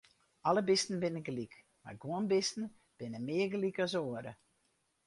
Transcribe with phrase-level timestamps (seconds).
[0.47, 1.53] Alle bisten binne gelyk,
[1.83, 2.63] mar guon bisten
[2.97, 4.33] binne mear gelyk as oare.